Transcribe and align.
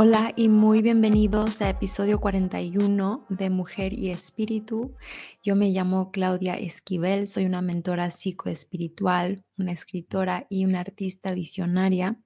Hola 0.00 0.32
y 0.36 0.48
muy 0.48 0.80
bienvenidos 0.80 1.60
a 1.60 1.70
episodio 1.70 2.20
41 2.20 3.26
de 3.28 3.50
Mujer 3.50 3.92
y 3.92 4.10
Espíritu. 4.10 4.94
Yo 5.42 5.56
me 5.56 5.70
llamo 5.70 6.12
Claudia 6.12 6.54
Esquivel, 6.54 7.26
soy 7.26 7.46
una 7.46 7.62
mentora 7.62 8.12
psicoespiritual, 8.12 9.42
una 9.56 9.72
escritora 9.72 10.46
y 10.48 10.64
una 10.66 10.78
artista 10.78 11.32
visionaria. 11.32 12.16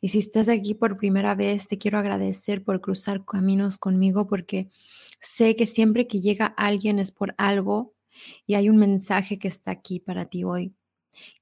Y 0.00 0.08
si 0.08 0.18
estás 0.18 0.48
aquí 0.48 0.74
por 0.74 0.96
primera 0.96 1.36
vez, 1.36 1.68
te 1.68 1.78
quiero 1.78 1.98
agradecer 1.98 2.64
por 2.64 2.80
cruzar 2.80 3.24
caminos 3.24 3.78
conmigo 3.78 4.26
porque 4.26 4.72
sé 5.20 5.54
que 5.54 5.68
siempre 5.68 6.08
que 6.08 6.20
llega 6.20 6.46
alguien 6.46 6.98
es 6.98 7.12
por 7.12 7.36
algo 7.38 7.94
y 8.44 8.54
hay 8.54 8.68
un 8.68 8.78
mensaje 8.78 9.38
que 9.38 9.46
está 9.46 9.70
aquí 9.70 10.00
para 10.00 10.24
ti 10.24 10.42
hoy. 10.42 10.74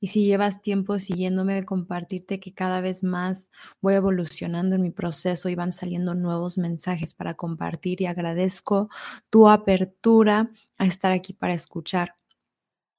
Y 0.01 0.09
si 0.09 0.25
llevas 0.25 0.63
tiempo 0.63 0.99
siguiéndome, 0.99 1.65
compartirte 1.65 2.41
que 2.41 2.53
cada 2.53 2.81
vez 2.81 3.03
más 3.03 3.51
voy 3.81 3.95
evolucionando 3.95 4.77
en 4.77 4.83
mi 4.83 4.91
proceso 4.91 5.49
y 5.49 5.55
van 5.55 5.73
saliendo 5.73 6.15
nuevos 6.15 6.59
mensajes 6.59 7.15
para 7.15 7.35
compartir 7.35 8.01
y 8.03 8.07
agradezco 8.07 8.89
tu 9.31 9.49
apertura 9.49 10.51
a 10.79 10.87
estar 10.87 11.13
aquí 11.13 11.33
para 11.33 11.55
escuchar. 11.55 12.17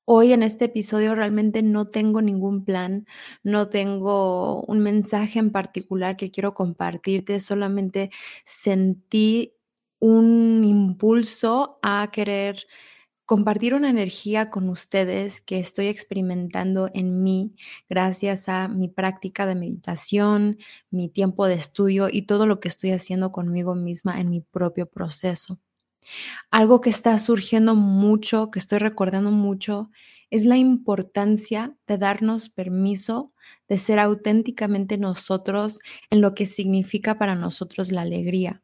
Hoy 0.06 0.34
en 0.34 0.44
este 0.44 0.66
episodio 0.66 1.16
realmente 1.16 1.64
no 1.64 1.88
tengo 1.88 2.22
ningún 2.22 2.66
plan, 2.66 3.08
no 3.42 3.70
tengo 3.70 4.62
un 4.64 4.80
mensaje 4.82 5.40
en 5.40 5.52
particular 5.52 6.18
que 6.18 6.30
quiero 6.30 6.54
compartirte, 6.54 7.40
solamente 7.40 8.10
sentí 8.44 9.54
un 10.00 10.66
impulso 10.66 11.80
a 11.82 12.10
querer 12.12 12.66
compartir 13.26 13.74
una 13.74 13.90
energía 13.90 14.50
con 14.50 14.70
ustedes 14.70 15.42
que 15.42 15.60
estoy 15.60 15.88
experimentando 15.88 16.90
en 16.94 17.24
mí 17.24 17.56
gracias 17.90 18.50
a 18.50 18.68
mi 18.68 18.90
práctica 18.90 19.46
de 19.46 19.56
meditación, 19.56 20.58
mi 20.92 21.10
tiempo 21.10 21.48
de 21.48 21.56
estudio 21.56 22.08
y 22.12 22.24
todo 22.24 22.46
lo 22.46 22.60
que 22.60 22.68
estoy 22.68 22.92
haciendo 22.92 23.32
conmigo 23.32 23.76
misma 23.76 24.20
en 24.20 24.30
mi 24.30 24.42
propio 24.42 24.88
proceso. 24.88 25.60
Algo 26.52 26.82
que 26.82 26.90
está 26.90 27.18
surgiendo 27.20 27.76
mucho, 27.76 28.52
que 28.52 28.60
estoy 28.60 28.80
recordando 28.80 29.32
mucho, 29.32 29.90
es 30.30 30.46
la 30.46 30.58
importancia 30.58 31.76
de 31.88 31.98
darnos 31.98 32.50
permiso 32.50 33.34
de 33.68 33.78
ser 33.78 34.00
auténticamente 34.00 34.98
nosotros 34.98 35.80
en 36.10 36.22
lo 36.22 36.34
que 36.34 36.46
significa 36.48 37.18
para 37.20 37.36
nosotros 37.36 37.92
la 37.92 38.02
alegría. 38.02 38.63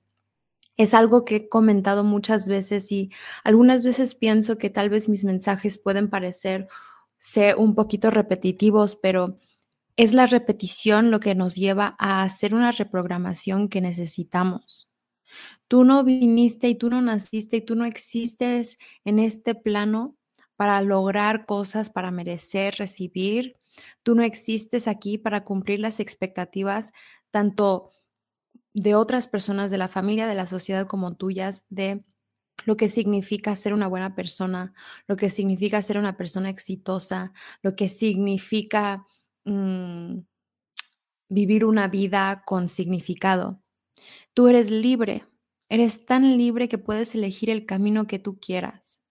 Es 0.79 0.93
algo 0.93 1.25
que 1.25 1.35
he 1.35 1.49
comentado 1.49 2.05
muchas 2.05 2.47
veces 2.47 2.89
y 2.93 3.11
algunas 3.43 3.83
veces 3.83 4.15
pienso 4.15 4.57
que 4.57 4.69
tal 4.69 4.89
vez 4.89 5.09
mis 5.09 5.25
mensajes 5.25 5.77
pueden 5.77 6.09
parecer 6.09 6.69
un 7.57 7.75
poquito 7.75 8.11
repetitivos, 8.11 8.95
pero 8.95 9.35
es 9.97 10.13
la 10.13 10.25
repetición 10.25 11.11
lo 11.11 11.19
que 11.19 11.35
nos 11.35 11.57
lleva 11.57 11.97
a 11.99 12.23
hacer 12.23 12.53
una 12.53 12.71
reprogramación 12.71 13.67
que 13.67 13.81
necesitamos. 13.81 14.89
Tú 15.67 15.83
no 15.83 16.05
viniste 16.05 16.69
y 16.69 16.75
tú 16.75 16.89
no 16.89 17.01
naciste 17.01 17.57
y 17.57 17.61
tú 17.61 17.75
no 17.75 17.83
existes 17.83 18.77
en 19.03 19.19
este 19.19 19.55
plano 19.55 20.15
para 20.55 20.81
lograr 20.81 21.45
cosas, 21.45 21.89
para 21.89 22.09
merecer, 22.09 22.75
recibir. 22.75 23.57
Tú 24.01 24.15
no 24.15 24.23
existes 24.23 24.87
aquí 24.87 25.17
para 25.17 25.43
cumplir 25.43 25.81
las 25.81 25.99
expectativas 25.99 26.93
tanto 27.31 27.91
de 28.73 28.95
otras 28.95 29.27
personas 29.27 29.71
de 29.71 29.77
la 29.77 29.87
familia, 29.87 30.27
de 30.27 30.35
la 30.35 30.45
sociedad 30.45 30.87
como 30.87 31.15
tuyas, 31.15 31.65
de 31.69 32.03
lo 32.65 32.77
que 32.77 32.87
significa 32.87 33.55
ser 33.55 33.73
una 33.73 33.87
buena 33.87 34.15
persona, 34.15 34.73
lo 35.07 35.15
que 35.15 35.29
significa 35.29 35.81
ser 35.81 35.97
una 35.97 36.17
persona 36.17 36.49
exitosa, 36.49 37.31
lo 37.61 37.75
que 37.75 37.89
significa 37.89 39.05
mm, 39.45 40.19
vivir 41.29 41.65
una 41.65 41.87
vida 41.87 42.43
con 42.45 42.67
significado. 42.67 43.61
Tú 44.33 44.47
eres 44.47 44.71
libre, 44.71 45.25
eres 45.69 46.05
tan 46.05 46.37
libre 46.37 46.69
que 46.69 46.77
puedes 46.77 47.15
elegir 47.15 47.49
el 47.49 47.65
camino 47.65 48.07
que 48.07 48.19
tú 48.19 48.39
quieras. 48.39 49.01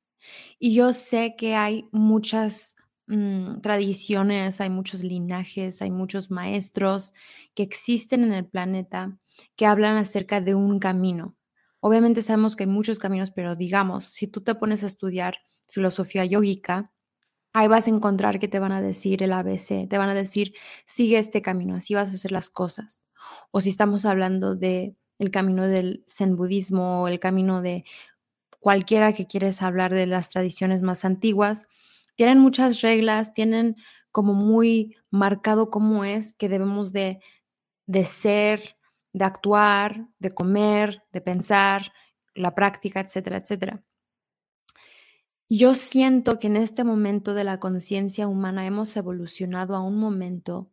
Y 0.58 0.74
yo 0.74 0.92
sé 0.92 1.36
que 1.36 1.54
hay 1.54 1.88
muchas 1.92 2.76
mm, 3.06 3.60
tradiciones, 3.60 4.60
hay 4.60 4.70
muchos 4.70 5.02
linajes, 5.02 5.80
hay 5.80 5.90
muchos 5.90 6.30
maestros 6.30 7.14
que 7.54 7.62
existen 7.62 8.24
en 8.24 8.32
el 8.32 8.46
planeta 8.46 9.18
que 9.56 9.66
hablan 9.66 9.96
acerca 9.96 10.40
de 10.40 10.54
un 10.54 10.78
camino. 10.78 11.36
Obviamente 11.80 12.22
sabemos 12.22 12.56
que 12.56 12.64
hay 12.64 12.70
muchos 12.70 12.98
caminos, 12.98 13.30
pero 13.30 13.56
digamos, 13.56 14.06
si 14.06 14.26
tú 14.26 14.42
te 14.42 14.54
pones 14.54 14.82
a 14.82 14.86
estudiar 14.86 15.36
filosofía 15.68 16.24
yógica, 16.24 16.92
ahí 17.52 17.68
vas 17.68 17.86
a 17.86 17.90
encontrar 17.90 18.38
que 18.38 18.48
te 18.48 18.58
van 18.58 18.72
a 18.72 18.82
decir 18.82 19.22
el 19.22 19.32
ABC, 19.32 19.88
te 19.88 19.98
van 19.98 20.08
a 20.08 20.14
decir, 20.14 20.54
sigue 20.86 21.18
este 21.18 21.42
camino, 21.42 21.76
así 21.76 21.94
vas 21.94 22.10
a 22.10 22.14
hacer 22.14 22.32
las 22.32 22.50
cosas. 22.50 23.02
O 23.50 23.60
si 23.60 23.70
estamos 23.70 24.04
hablando 24.04 24.56
de 24.56 24.96
el 25.18 25.30
camino 25.30 25.66
del 25.66 26.04
zen 26.08 26.36
budismo 26.36 27.02
o 27.02 27.08
el 27.08 27.18
camino 27.20 27.62
de 27.62 27.84
cualquiera 28.60 29.12
que 29.12 29.26
quieres 29.26 29.62
hablar 29.62 29.92
de 29.92 30.06
las 30.06 30.30
tradiciones 30.30 30.82
más 30.82 31.04
antiguas, 31.04 31.66
tienen 32.16 32.38
muchas 32.38 32.80
reglas, 32.82 33.34
tienen 33.34 33.76
como 34.12 34.34
muy 34.34 34.96
marcado 35.10 35.70
cómo 35.70 36.04
es 36.04 36.34
que 36.34 36.48
debemos 36.48 36.92
de, 36.92 37.20
de 37.86 38.04
ser, 38.04 38.77
de 39.18 39.24
actuar, 39.24 40.08
de 40.18 40.30
comer, 40.30 41.02
de 41.12 41.20
pensar, 41.20 41.92
la 42.34 42.54
práctica, 42.54 43.00
etcétera, 43.00 43.38
etcétera. 43.38 43.82
Yo 45.50 45.74
siento 45.74 46.38
que 46.38 46.46
en 46.46 46.56
este 46.56 46.84
momento 46.84 47.34
de 47.34 47.44
la 47.44 47.58
conciencia 47.58 48.28
humana 48.28 48.66
hemos 48.66 48.96
evolucionado 48.96 49.74
a 49.74 49.82
un 49.82 49.98
momento 49.98 50.70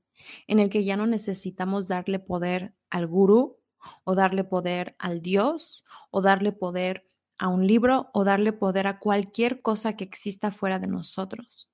en 0.47 0.59
el 0.59 0.69
que 0.69 0.83
ya 0.83 0.97
no 0.97 1.07
necesitamos 1.07 1.87
darle 1.87 2.19
poder 2.19 2.75
al 2.89 3.07
gurú 3.07 3.57
o 4.03 4.15
darle 4.15 4.43
poder 4.43 4.95
al 4.99 5.21
Dios 5.21 5.85
o 6.11 6.21
darle 6.21 6.51
poder 6.51 7.07
a 7.37 7.47
un 7.47 7.67
libro 7.67 8.09
o 8.13 8.23
darle 8.23 8.53
poder 8.53 8.87
a 8.87 8.99
cualquier 8.99 9.61
cosa 9.61 9.95
que 9.95 10.03
exista 10.03 10.51
fuera 10.51 10.79
de 10.79 10.87
nosotros. 10.87 11.69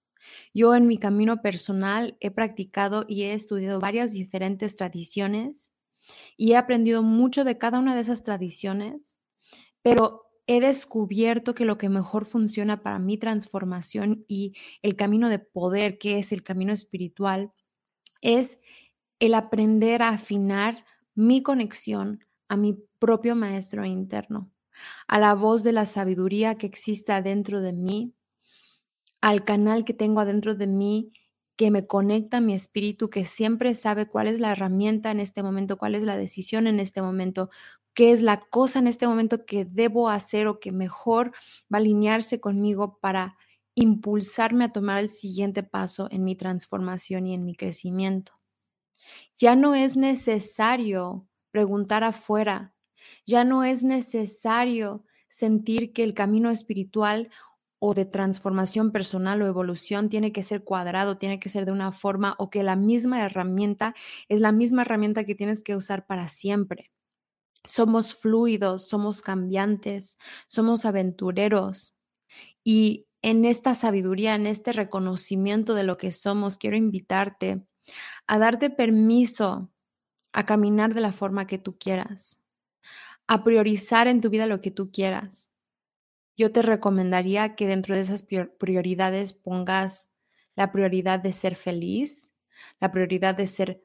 Yo 0.53 0.76
en 0.76 0.88
mi 0.88 0.98
camino 0.98 1.42
personal 1.42 2.18
he 2.20 2.32
practicado 2.32 3.06
y 3.08 3.24
he 3.24 3.34
estudiado 3.34 3.80
varias 3.80 4.12
diferentes 4.12 4.76
tradiciones 4.76 5.72
y 6.38 6.54
he 6.54 6.58
aprendido 6.58 7.04
mucho 7.04 7.44
de 7.44 7.58
cada 7.58 7.80
una 7.80 7.96
de 7.96 8.02
esas 8.02 8.24
tradiciones, 8.24 9.22
pero 9.82 10.32
he 10.48 10.60
descubierto 10.60 11.54
que 11.54 11.66
lo 11.66 11.78
que 11.78 11.90
mejor 11.90 12.26
funciona 12.26 12.82
para 12.82 13.00
mi 13.00 13.18
transformación 13.18 14.26
y 14.28 14.54
el 14.82 14.96
camino 14.96 15.30
de 15.30 15.40
poder, 15.40 15.98
que 15.98 16.20
es 16.20 16.32
el 16.32 16.44
camino 16.44 16.74
espiritual, 16.74 17.52
es 18.22 18.60
el 19.20 19.34
aprender 19.34 20.02
a 20.02 20.10
afinar 20.10 20.86
mi 21.16 21.44
conexión 21.44 22.26
a 22.50 22.58
mi 22.58 22.78
propio 23.00 23.34
maestro 23.34 23.86
interno, 23.86 24.52
a 25.08 25.20
la 25.20 25.36
voz 25.36 25.64
de 25.64 25.72
la 25.72 25.86
sabiduría 25.86 26.56
que 26.56 26.68
existe 26.68 27.14
adentro 27.14 27.62
de 27.62 27.72
mí, 27.72 28.14
al 29.22 29.46
canal 29.46 29.86
que 29.86 29.94
tengo 29.94 30.20
adentro 30.20 30.56
de 30.56 30.68
mí 30.68 31.14
que 31.56 31.72
me 31.72 31.86
conecta 31.86 32.42
mi 32.42 32.54
espíritu, 32.54 33.10
que 33.10 33.26
siempre 33.26 33.76
sabe 33.76 34.08
cuál 34.08 34.28
es 34.28 34.40
la 34.40 34.52
herramienta 34.52 35.12
en 35.12 35.20
este 35.20 35.44
momento, 35.44 35.78
cuál 35.78 35.96
es 35.96 36.04
la 36.04 36.18
decisión 36.18 36.68
en 36.68 36.80
este 36.80 37.02
momento, 37.02 37.50
qué 37.94 38.12
es 38.12 38.22
la 38.22 38.40
cosa 38.40 38.80
en 38.80 38.88
este 38.88 39.08
momento 39.08 39.46
que 39.46 39.66
debo 39.66 40.10
hacer 40.10 40.48
o 40.48 40.60
que 40.60 40.72
mejor 40.72 41.32
va 41.74 41.78
a 41.78 41.82
alinearse 41.82 42.40
conmigo 42.40 43.00
para 43.00 43.38
impulsarme 43.76 44.66
a 44.66 44.72
tomar 44.74 45.00
el 45.00 45.10
siguiente 45.10 45.64
paso 45.64 46.08
en 46.12 46.24
mi 46.24 46.36
transformación 46.36 47.28
y 47.28 47.34
en 47.34 47.46
mi 47.46 47.56
crecimiento. 47.56 48.34
Ya 49.36 49.56
no 49.56 49.76
es 49.76 49.98
necesario 49.98 51.28
preguntar 51.52 52.04
afuera, 52.04 52.74
ya 53.26 53.44
no 53.44 53.64
es 53.64 53.84
necesario 53.84 55.06
sentir 55.28 55.94
que 55.94 56.04
el 56.04 56.14
camino 56.14 56.50
espiritual 56.50 57.30
o 57.84 57.96
de 57.96 58.06
transformación 58.06 58.92
personal 58.92 59.42
o 59.42 59.48
evolución 59.48 60.08
tiene 60.08 60.32
que 60.32 60.44
ser 60.44 60.64
cuadrado, 60.64 61.18
tiene 61.18 61.40
que 61.40 61.50
ser 61.50 61.66
de 61.66 61.72
una 61.72 61.92
forma 61.92 62.36
o 62.38 62.52
que 62.52 62.62
la 62.62 62.76
misma 62.76 63.26
herramienta 63.26 63.96
es 64.30 64.40
la 64.40 64.52
misma 64.52 64.84
herramienta 64.84 65.24
que 65.24 65.34
tienes 65.34 65.64
que 65.64 65.76
usar 65.76 66.06
para 66.06 66.28
siempre. 66.28 66.92
Somos 67.66 68.14
fluidos, 68.14 68.88
somos 68.88 69.24
cambiantes, 69.24 70.20
somos 70.48 70.86
aventureros 70.86 71.98
y 72.64 73.08
en 73.24 73.46
esta 73.46 73.74
sabiduría, 73.74 74.36
en 74.36 74.46
este 74.46 74.74
reconocimiento 74.74 75.74
de 75.74 75.84
lo 75.84 75.98
que 75.98 76.12
somos, 76.12 76.60
quiero 76.60 76.78
invitarte 76.78 77.66
a 78.28 78.38
darte 78.38 78.70
permiso 78.70 79.72
a 80.34 80.46
caminar 80.46 80.94
de 80.94 81.02
la 81.02 81.12
forma 81.12 81.48
que 81.48 81.58
tú 81.58 81.80
quieras, 81.80 82.40
a 83.26 83.44
priorizar 83.44 84.08
en 84.08 84.22
tu 84.22 84.30
vida 84.30 84.46
lo 84.46 84.62
que 84.62 84.70
tú 84.70 84.92
quieras 84.92 85.51
yo 86.41 86.52
te 86.52 86.64
recomendaría 86.64 87.55
que 87.55 87.67
dentro 87.67 87.96
de 87.96 88.02
esas 88.02 88.23
prioridades 88.23 89.32
pongas 89.32 90.11
la 90.55 90.72
prioridad 90.72 91.20
de 91.20 91.34
ser 91.34 91.55
feliz, 91.55 92.32
la 92.79 92.91
prioridad 92.91 93.35
de 93.35 93.46
ser 93.46 93.84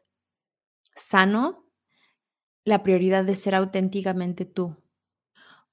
sano, 0.95 1.67
la 2.65 2.83
prioridad 2.83 3.27
de 3.27 3.35
ser 3.35 3.55
auténticamente 3.55 4.47
tú. 4.47 4.75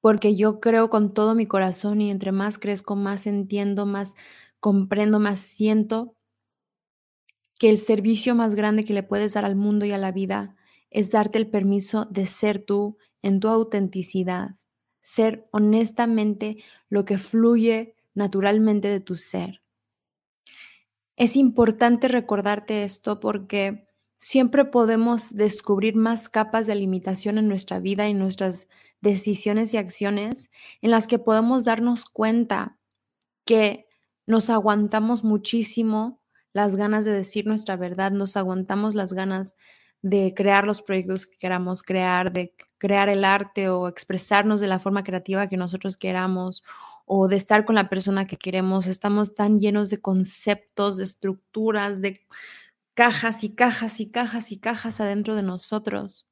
Porque 0.02 0.36
yo 0.36 0.60
creo 0.60 0.90
con 0.90 1.14
todo 1.14 1.36
mi 1.36 1.46
corazón 1.46 2.02
y 2.02 2.12
entre 2.12 2.34
más 2.34 2.60
crezco, 2.60 2.98
más 2.98 3.28
entiendo, 3.28 3.86
más 3.86 4.14
comprendo, 4.60 5.20
más 5.20 5.40
siento 5.40 6.18
que 7.60 7.70
el 7.70 7.78
servicio 7.78 8.36
más 8.36 8.56
grande 8.56 8.84
que 8.84 8.94
le 8.94 9.04
puedes 9.04 9.36
dar 9.36 9.46
al 9.46 9.56
mundo 9.56 9.86
y 9.86 9.94
a 9.94 9.98
la 9.98 10.12
vida 10.12 10.58
es 10.90 11.12
darte 11.12 11.40
el 11.40 11.50
permiso 11.50 12.06
de 12.06 12.26
ser 12.26 12.60
tú 12.60 12.98
en 13.22 13.40
tu 13.40 13.48
autenticidad, 13.48 14.50
ser 15.04 15.48
honestamente 15.52 16.64
lo 16.90 17.06
que 17.06 17.20
fluye 17.20 17.94
naturalmente 18.16 18.88
de 18.88 19.02
tu 19.02 19.18
ser. 19.18 19.62
Es 21.16 21.36
importante 21.36 22.08
recordarte 22.08 22.84
esto 22.84 23.20
porque 23.20 23.86
siempre 24.18 24.66
podemos 24.66 25.36
descubrir 25.36 25.96
más 25.96 26.30
capas 26.30 26.66
de 26.66 26.76
limitación 26.76 27.38
en 27.38 27.50
nuestra 27.50 27.80
vida 27.80 28.08
y 28.08 28.14
nuestras 28.14 28.68
decisiones 29.02 29.74
y 29.74 29.78
acciones 29.78 30.50
en 30.82 30.90
las 30.90 31.08
que 31.08 31.20
podemos 31.20 31.66
darnos 31.66 32.06
cuenta 32.06 32.78
que 33.44 33.88
nos 34.26 34.50
aguantamos 34.50 35.26
muchísimo 35.26 36.22
las 36.54 36.78
ganas 36.78 37.04
de 37.04 37.12
decir 37.12 37.46
nuestra 37.46 37.76
verdad, 37.76 38.12
nos 38.14 38.38
aguantamos 38.38 38.96
las 38.96 39.12
ganas 39.12 39.56
de 40.04 40.34
crear 40.36 40.68
los 40.68 40.82
proyectos 40.82 41.26
que 41.26 41.38
queramos 41.38 41.82
crear, 41.82 42.32
de 42.32 42.54
crear 42.78 43.10
el 43.10 43.24
arte 43.24 43.70
o 43.70 43.88
expresarnos 43.88 44.62
de 44.62 44.68
la 44.68 44.80
forma 44.80 45.04
creativa 45.04 45.48
que 45.48 45.58
nosotros 45.58 45.98
queramos 45.98 46.64
o 47.06 47.30
de 47.30 47.38
estar 47.38 47.66
con 47.66 47.76
la 47.76 47.90
persona 47.90 48.28
que 48.28 48.38
queremos. 48.38 48.86
Estamos 48.86 49.34
tan 49.34 49.60
llenos 49.60 49.90
de 49.90 50.02
conceptos, 50.02 50.98
de 50.98 51.06
estructuras, 51.06 52.02
de 52.02 52.22
cajas 52.94 53.44
y 53.46 53.56
cajas 53.56 54.02
y 54.02 54.12
cajas 54.12 54.52
y 54.52 54.60
cajas 54.60 55.00
adentro 55.00 55.36
de 55.36 55.44
nosotros. 55.44 56.28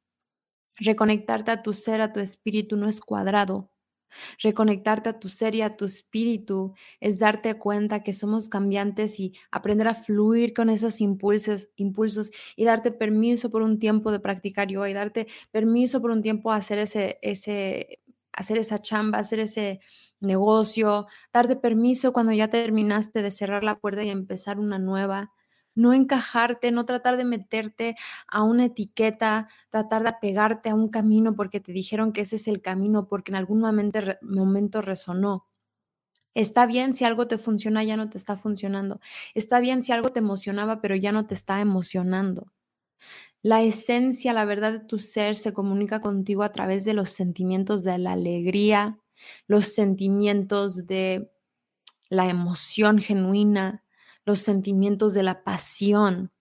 Reconectarte 0.75 1.51
a 1.51 1.62
tu 1.63 1.73
ser, 1.73 2.01
a 2.01 2.12
tu 2.12 2.19
espíritu 2.19 2.75
no 2.75 2.89
es 2.89 3.00
cuadrado, 3.00 3.71
Reconectarte 4.42 5.10
a 5.10 5.19
tu 5.19 5.30
ser 5.30 5.56
y 5.56 5.62
a 5.62 5.75
tu 5.78 5.86
espíritu 5.86 6.74
es 7.00 7.19
darte 7.19 7.56
cuenta 7.58 8.04
que 8.04 8.13
somos 8.13 8.50
cambiantes 8.50 9.19
y 9.19 9.34
aprender 9.52 9.88
a 9.88 9.96
fluir 9.96 10.54
con 10.54 10.69
esos 10.69 11.02
impulsos, 11.02 11.69
impulsos 11.75 12.31
y 12.56 12.66
darte 12.66 12.92
permiso 12.92 13.50
por 13.50 13.62
un 13.62 13.80
tiempo 13.80 14.12
de 14.12 14.19
practicar 14.19 14.68
yoga 14.69 14.90
y 14.90 14.94
darte 14.94 15.28
permiso 15.52 16.02
por 16.02 16.12
un 16.12 16.22
tiempo 16.22 16.52
a 16.52 16.58
hacer 16.58 16.80
ese, 16.80 17.19
ese, 17.22 18.00
hacer 18.34 18.58
esa 18.58 18.81
chamba, 18.81 19.19
hacer 19.19 19.40
ese 19.40 19.80
negocio, 20.19 21.07
darte 21.34 21.56
permiso 21.56 22.14
cuando 22.14 22.31
ya 22.34 22.50
terminaste 22.50 23.22
de 23.22 23.31
cerrar 23.31 23.64
la 23.64 23.80
puerta 23.80 24.04
y 24.04 24.10
empezar 24.10 24.60
una 24.60 24.80
nueva 24.80 25.31
no 25.75 25.94
encajarte, 25.94 26.71
no 26.71 26.85
tratar 26.85 27.18
de 27.18 27.25
meterte 27.25 27.95
a 28.27 28.44
una 28.44 28.65
etiqueta, 28.65 29.50
tratar 29.69 30.03
de 30.03 30.09
apegarte 30.09 30.69
a 30.69 30.75
un 30.75 30.89
camino 30.89 31.35
porque 31.35 31.59
te 31.59 31.71
dijeron 31.71 32.13
que 32.13 32.21
ese 32.21 32.38
es 32.38 32.47
el 32.47 32.62
camino, 32.62 33.07
porque 33.07 33.31
en 33.31 33.35
algún 33.35 33.59
momento, 33.62 34.00
momento 34.21 34.81
resonó. 34.81 35.47
Está 36.33 36.65
bien 36.65 36.95
si 36.95 37.06
algo 37.06 37.27
te 37.27 37.38
funciona, 37.38 37.83
ya 37.83 37.97
no 37.97 38.09
te 38.09 38.18
está 38.18 38.38
funcionando. 38.38 39.01
Está 39.35 39.59
bien 39.59 39.83
si 39.83 39.91
algo 39.91 40.12
te 40.12 40.19
emocionaba, 40.19 40.81
pero 40.81 40.95
ya 40.95 41.12
no 41.12 41.27
te 41.27 41.35
está 41.35 41.59
emocionando. 41.62 42.51
La 43.44 43.62
esencia, 43.63 44.33
la 44.33 44.45
verdad 44.45 44.71
de 44.71 44.79
tu 44.79 45.00
ser 45.00 45.35
se 45.35 45.53
comunica 45.53 46.00
contigo 46.00 46.44
a 46.44 46.51
través 46.51 46.85
de 46.85 46.94
los 46.94 47.09
sentimientos 47.09 47.83
de 47.83 47.97
la 47.97 48.13
alegría, 48.13 49.00
los 49.47 49.65
sentimientos 49.73 50.85
de 50.88 51.31
la 52.09 52.29
emoción 52.29 53.00
genuina, 53.00 53.83
los 54.25 54.39
sentimientos 54.39 55.13
de 55.13 55.23
la 55.23 55.44
pasión. 55.44 56.31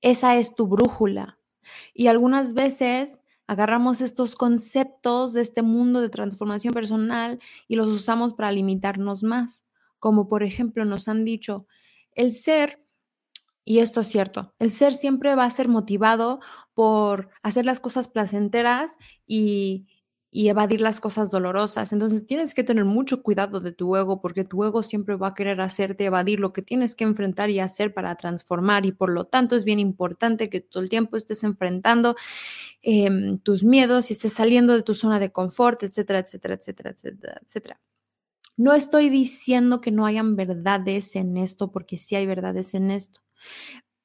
Esa 0.00 0.36
es 0.36 0.54
tu 0.54 0.66
brújula. 0.66 1.38
Y 1.94 2.08
algunas 2.08 2.54
veces 2.54 3.20
agarramos 3.46 4.00
estos 4.00 4.34
conceptos 4.34 5.32
de 5.32 5.42
este 5.42 5.62
mundo 5.62 6.00
de 6.00 6.08
transformación 6.08 6.74
personal 6.74 7.40
y 7.68 7.76
los 7.76 7.88
usamos 7.88 8.32
para 8.32 8.52
limitarnos 8.52 9.22
más. 9.22 9.64
Como 9.98 10.28
por 10.28 10.42
ejemplo 10.42 10.84
nos 10.84 11.08
han 11.08 11.24
dicho, 11.24 11.66
el 12.14 12.32
ser, 12.32 12.84
y 13.64 13.78
esto 13.78 14.00
es 14.00 14.08
cierto, 14.08 14.54
el 14.58 14.70
ser 14.70 14.94
siempre 14.94 15.34
va 15.34 15.44
a 15.44 15.50
ser 15.50 15.68
motivado 15.68 16.40
por 16.74 17.30
hacer 17.42 17.64
las 17.64 17.78
cosas 17.78 18.08
placenteras 18.08 18.96
y, 19.26 19.86
y 20.34 20.48
evadir 20.48 20.80
las 20.80 20.98
cosas 20.98 21.30
dolorosas. 21.30 21.92
Entonces 21.92 22.24
tienes 22.24 22.54
que 22.54 22.64
tener 22.64 22.86
mucho 22.86 23.22
cuidado 23.22 23.60
de 23.60 23.70
tu 23.70 23.94
ego 23.96 24.22
porque 24.22 24.44
tu 24.44 24.64
ego 24.64 24.82
siempre 24.82 25.14
va 25.16 25.28
a 25.28 25.34
querer 25.34 25.60
hacerte 25.60 26.06
evadir 26.06 26.40
lo 26.40 26.54
que 26.54 26.62
tienes 26.62 26.94
que 26.94 27.04
enfrentar 27.04 27.50
y 27.50 27.60
hacer 27.60 27.92
para 27.92 28.16
transformar 28.16 28.86
y 28.86 28.92
por 28.92 29.10
lo 29.10 29.26
tanto 29.26 29.54
es 29.56 29.66
bien 29.66 29.78
importante 29.78 30.48
que 30.48 30.62
todo 30.62 30.82
el 30.82 30.88
tiempo 30.88 31.18
estés 31.18 31.44
enfrentando 31.44 32.16
em, 32.80 33.38
tus 33.40 33.62
miedos 33.62 34.08
y 34.08 34.14
estés 34.14 34.32
saliendo 34.32 34.72
de 34.74 34.82
tu 34.82 34.94
zona 34.94 35.20
de 35.20 35.30
confort, 35.30 35.82
etcétera, 35.82 36.20
etcétera, 36.20 36.54
etcétera, 36.54 36.90
etcétera, 36.90 37.40
etcétera. 37.44 37.80
No 38.56 38.72
estoy 38.72 39.10
diciendo 39.10 39.82
que 39.82 39.90
no 39.90 40.06
hayan 40.06 40.34
verdades 40.34 41.14
en 41.14 41.36
esto 41.36 41.70
porque 41.70 41.98
sí 41.98 42.16
hay 42.16 42.24
verdades 42.24 42.72
en 42.72 42.90
esto, 42.90 43.20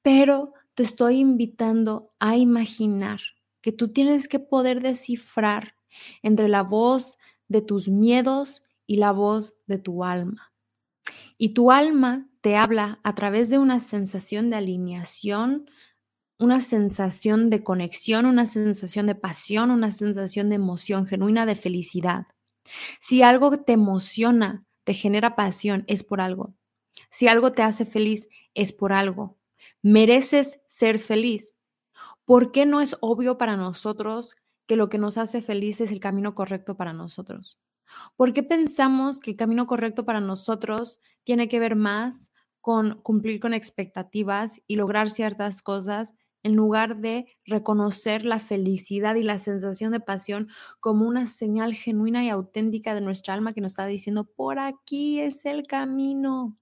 pero 0.02 0.52
te 0.74 0.84
estoy 0.84 1.20
invitando 1.20 2.12
a 2.20 2.36
imaginar 2.36 3.22
que 3.62 3.72
tú 3.72 3.94
tienes 3.94 4.28
que 4.28 4.40
poder 4.40 4.82
descifrar 4.82 5.77
entre 6.22 6.48
la 6.48 6.64
voz 6.64 7.18
de 7.48 7.62
tus 7.62 7.90
miedos 7.90 8.64
y 8.86 8.98
la 8.98 9.12
voz 9.12 9.56
de 9.68 9.78
tu 9.78 10.04
alma. 10.04 10.54
Y 11.38 11.50
tu 11.50 11.72
alma 11.72 12.28
te 12.42 12.56
habla 12.56 13.00
a 13.04 13.16
través 13.16 13.50
de 13.50 13.60
una 13.60 13.80
sensación 13.80 14.50
de 14.50 14.58
alineación, 14.58 15.70
una 16.40 16.62
sensación 16.62 17.50
de 17.50 17.64
conexión, 17.64 18.26
una 18.26 18.48
sensación 18.48 19.08
de 19.08 19.16
pasión, 19.16 19.72
una 19.72 19.92
sensación 19.92 20.50
de 20.50 20.56
emoción 20.56 21.06
genuina, 21.06 21.46
de 21.46 21.56
felicidad. 21.56 22.28
Si 23.00 23.22
algo 23.22 23.60
te 23.60 23.74
emociona, 23.74 24.66
te 24.84 24.94
genera 24.94 25.36
pasión, 25.36 25.84
es 25.88 26.04
por 26.04 26.22
algo. 26.22 26.54
Si 27.10 27.28
algo 27.28 27.52
te 27.52 27.64
hace 27.64 27.86
feliz, 27.86 28.28
es 28.54 28.74
por 28.74 28.94
algo. 28.94 29.38
Mereces 29.82 30.62
ser 30.68 31.00
feliz. 31.00 31.60
¿Por 32.26 32.52
qué 32.52 32.66
no 32.66 32.82
es 32.82 32.98
obvio 33.00 33.38
para 33.38 33.58
nosotros 33.58 34.36
que 34.68 34.76
lo 34.76 34.90
que 34.90 34.98
nos 34.98 35.18
hace 35.18 35.42
feliz 35.42 35.82
es 35.82 35.92
el 35.92 36.00
camino 36.00 36.36
correcto 36.36 36.78
para 36.78 36.94
nosotros? 36.94 37.60
¿Por 38.16 38.34
qué 38.34 38.44
pensamos 38.44 39.20
que 39.20 39.32
el 39.32 39.38
camino 39.38 39.66
correcto 39.66 40.06
para 40.06 40.20
nosotros 40.20 41.00
tiene 41.24 41.48
que 41.48 41.60
ver 41.60 41.76
más 41.76 42.32
con 42.62 43.02
cumplir 43.02 43.40
con 43.40 43.54
expectativas 43.54 44.62
y 44.68 44.76
lograr 44.76 45.10
ciertas 45.10 45.62
cosas 45.62 46.14
en 46.44 46.56
lugar 46.56 46.98
de 46.98 47.26
reconocer 47.46 48.26
la 48.26 48.40
felicidad 48.40 49.16
y 49.16 49.24
la 49.24 49.38
sensación 49.38 49.92
de 49.92 50.00
pasión 50.00 50.50
como 50.80 51.08
una 51.08 51.28
señal 51.28 51.74
genuina 51.74 52.24
y 52.24 52.30
auténtica 52.30 52.94
de 52.94 53.02
nuestra 53.02 53.34
alma 53.34 53.54
que 53.54 53.62
nos 53.62 53.72
está 53.72 53.86
diciendo, 53.86 54.26
por 54.26 54.60
aquí 54.60 55.20
es 55.20 55.46
el 55.46 55.64
camino? 55.64 56.58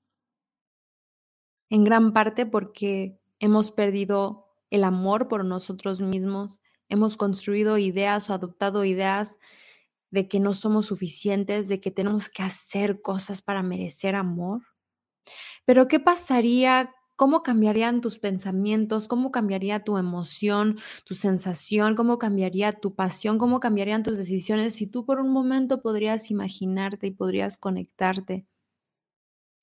En 1.69 1.83
gran 1.83 2.13
parte 2.13 2.45
porque 2.45 3.19
hemos 3.39 3.71
perdido 3.71 4.45
el 4.69 4.83
amor 4.83 5.27
por 5.27 5.43
nosotros 5.43 6.01
mismos, 6.01 6.61
hemos 6.89 7.17
construido 7.17 7.77
ideas 7.77 8.29
o 8.29 8.33
adoptado 8.33 8.85
ideas 8.85 9.37
de 10.11 10.27
que 10.29 10.39
no 10.39 10.53
somos 10.55 10.87
suficientes, 10.87 11.67
de 11.67 11.81
que 11.81 11.91
tenemos 11.91 12.29
que 12.29 12.43
hacer 12.43 13.01
cosas 13.01 13.41
para 13.41 13.63
merecer 13.63 14.15
amor. 14.15 14.61
Pero 15.65 15.87
¿qué 15.87 15.99
pasaría? 15.99 16.93
¿Cómo 17.15 17.43
cambiarían 17.43 18.01
tus 18.01 18.19
pensamientos? 18.19 19.07
¿Cómo 19.07 19.31
cambiaría 19.31 19.83
tu 19.83 19.97
emoción, 19.97 20.77
tu 21.05 21.15
sensación? 21.15 21.95
¿Cómo 21.95 22.17
cambiaría 22.17 22.71
tu 22.73 22.93
pasión? 22.95 23.37
¿Cómo 23.37 23.59
cambiarían 23.59 24.03
tus 24.03 24.17
decisiones 24.17 24.75
si 24.75 24.87
tú 24.87 25.05
por 25.05 25.19
un 25.19 25.29
momento 25.31 25.81
podrías 25.81 26.29
imaginarte 26.31 27.07
y 27.07 27.11
podrías 27.11 27.57
conectarte 27.57 28.45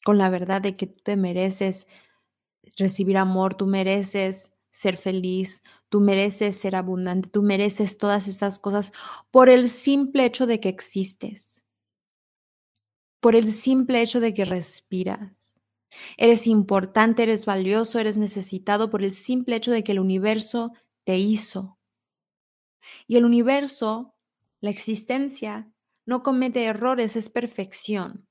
con 0.04 0.18
la 0.18 0.30
verdad 0.30 0.60
de 0.62 0.76
que 0.76 0.86
tú 0.86 1.00
te 1.02 1.16
mereces 1.16 1.86
recibir 2.78 3.18
amor, 3.18 3.54
tú 3.54 3.66
mereces 3.66 4.52
ser 4.72 4.96
feliz, 4.96 5.62
tú 5.88 6.00
mereces 6.00 6.56
ser 6.56 6.74
abundante, 6.74 7.28
tú 7.28 7.42
mereces 7.42 7.98
todas 7.98 8.26
estas 8.26 8.58
cosas 8.58 8.90
por 9.30 9.48
el 9.48 9.68
simple 9.68 10.24
hecho 10.24 10.46
de 10.46 10.58
que 10.58 10.70
existes, 10.70 11.62
por 13.20 13.36
el 13.36 13.52
simple 13.52 14.02
hecho 14.02 14.18
de 14.18 14.34
que 14.34 14.44
respiras. 14.44 15.60
Eres 16.16 16.46
importante, 16.46 17.22
eres 17.22 17.44
valioso, 17.44 17.98
eres 17.98 18.16
necesitado 18.16 18.90
por 18.90 19.04
el 19.04 19.12
simple 19.12 19.56
hecho 19.56 19.70
de 19.70 19.84
que 19.84 19.92
el 19.92 20.00
universo 20.00 20.72
te 21.04 21.18
hizo. 21.18 21.78
Y 23.06 23.16
el 23.16 23.26
universo, 23.26 24.14
la 24.60 24.70
existencia, 24.70 25.70
no 26.06 26.22
comete 26.22 26.64
errores, 26.64 27.14
es 27.14 27.28
perfección. 27.28 28.26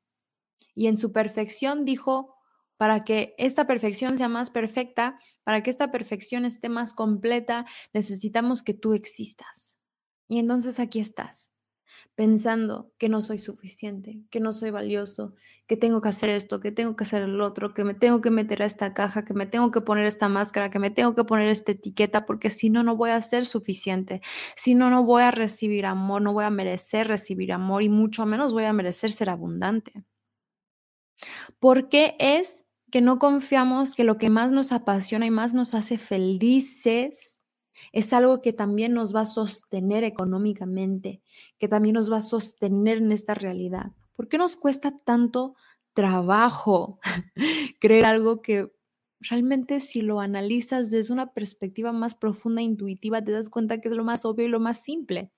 Y 0.73 0.87
en 0.87 0.97
su 0.97 1.11
perfección 1.11 1.85
dijo, 1.85 2.40
para 2.81 3.03
que 3.03 3.35
esta 3.37 3.67
perfección 3.67 4.17
sea 4.17 4.27
más 4.27 4.49
perfecta, 4.49 5.19
para 5.43 5.61
que 5.61 5.69
esta 5.69 5.91
perfección 5.91 6.45
esté 6.45 6.67
más 6.67 6.93
completa, 6.93 7.67
necesitamos 7.93 8.63
que 8.63 8.73
tú 8.73 8.95
existas. 8.95 9.77
Y 10.27 10.39
entonces 10.39 10.79
aquí 10.79 10.99
estás, 10.99 11.53
pensando 12.15 12.91
que 12.97 13.07
no 13.07 13.21
soy 13.21 13.37
suficiente, 13.37 14.23
que 14.31 14.39
no 14.39 14.51
soy 14.51 14.71
valioso, 14.71 15.35
que 15.67 15.77
tengo 15.77 16.01
que 16.01 16.09
hacer 16.09 16.29
esto, 16.29 16.59
que 16.59 16.71
tengo 16.71 16.95
que 16.95 17.03
hacer 17.03 17.21
el 17.21 17.39
otro, 17.41 17.75
que 17.75 17.83
me 17.83 17.93
tengo 17.93 18.19
que 18.19 18.31
meter 18.31 18.63
a 18.63 18.65
esta 18.65 18.95
caja, 18.95 19.25
que 19.25 19.35
me 19.35 19.45
tengo 19.45 19.69
que 19.69 19.81
poner 19.81 20.07
esta 20.07 20.27
máscara, 20.27 20.71
que 20.71 20.79
me 20.79 20.89
tengo 20.89 21.13
que 21.13 21.23
poner 21.23 21.49
esta 21.49 21.73
etiqueta, 21.73 22.25
porque 22.25 22.49
si 22.49 22.71
no, 22.71 22.81
no 22.81 22.97
voy 22.97 23.11
a 23.11 23.21
ser 23.21 23.45
suficiente. 23.45 24.21
Si 24.55 24.73
no, 24.73 24.89
no 24.89 25.03
voy 25.03 25.21
a 25.21 25.29
recibir 25.29 25.85
amor, 25.85 26.23
no 26.23 26.33
voy 26.33 26.45
a 26.45 26.49
merecer 26.49 27.07
recibir 27.07 27.53
amor 27.53 27.83
y 27.83 27.89
mucho 27.89 28.25
menos 28.25 28.53
voy 28.53 28.63
a 28.63 28.73
merecer 28.73 29.11
ser 29.11 29.29
abundante. 29.29 30.03
Porque 31.59 32.15
es 32.19 32.65
que 32.91 33.01
no 33.01 33.19
confiamos 33.19 33.95
que 33.95 34.03
lo 34.03 34.17
que 34.17 34.29
más 34.29 34.51
nos 34.51 34.71
apasiona 34.71 35.25
y 35.25 35.31
más 35.31 35.53
nos 35.53 35.75
hace 35.75 35.97
felices 35.97 37.41
Es 37.93 38.13
algo 38.13 38.41
que 38.41 38.53
también 38.53 38.93
nos 38.93 39.15
va 39.15 39.21
a 39.21 39.25
sostener 39.25 40.03
económicamente, 40.03 41.21
que 41.59 41.67
también 41.67 41.95
nos 41.95 42.11
va 42.11 42.17
a 42.17 42.21
sostener 42.21 42.99
en 42.99 43.11
esta 43.11 43.33
realidad. 43.33 43.93
¿Por 44.13 44.27
qué 44.27 44.37
nos 44.37 44.55
cuesta 44.55 44.95
tanto 44.97 45.55
trabajo 45.93 46.99
creer 47.79 48.05
algo 48.05 48.41
que 48.41 48.71
realmente 49.19 49.79
si 49.81 50.01
lo 50.01 50.19
analizas 50.19 50.89
desde 50.89 51.13
una 51.13 51.33
perspectiva 51.33 51.91
más 51.91 52.15
profunda 52.15 52.61
e 52.61 52.65
intuitiva, 52.65 53.23
te 53.23 53.31
das 53.31 53.49
cuenta 53.49 53.79
que 53.79 53.89
es 53.89 53.95
lo 53.95 54.03
más 54.03 54.25
obvio 54.25 54.45
y 54.45 54.49
lo 54.49 54.59
más 54.59 54.83
simple. 54.83 55.31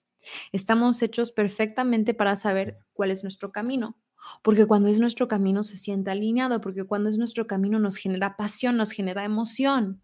Estamos 0.51 1.01
hechos 1.01 1.31
perfectamente 1.31 2.13
para 2.13 2.35
saber 2.35 2.77
cuál 2.93 3.11
es 3.11 3.23
nuestro 3.23 3.51
camino, 3.51 3.97
porque 4.41 4.65
cuando 4.65 4.89
es 4.89 4.99
nuestro 4.99 5.27
camino 5.27 5.63
se 5.63 5.77
siente 5.77 6.11
alineado, 6.11 6.61
porque 6.61 6.83
cuando 6.83 7.09
es 7.09 7.17
nuestro 7.17 7.47
camino 7.47 7.79
nos 7.79 7.95
genera 7.95 8.37
pasión, 8.37 8.77
nos 8.77 8.91
genera 8.91 9.23
emoción, 9.23 10.01